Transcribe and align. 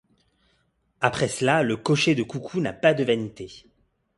Après 0.99 1.27
cela 1.27 1.61
le 1.61 1.77
cocher 1.77 2.15
de 2.15 2.23
coucou 2.23 2.59
n’a 2.59 2.73
pas 2.73 2.95
de 2.95 3.03
vanité! 3.03 3.67